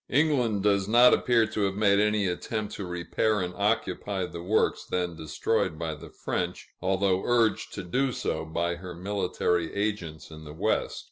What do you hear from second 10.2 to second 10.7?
in the